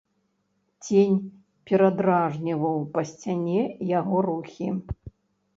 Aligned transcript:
Цень 0.85 1.17
перадражніваў 1.71 2.77
па 2.97 3.01
сцяне 3.11 3.61
яго 3.99 4.15
рухі. 4.31 4.67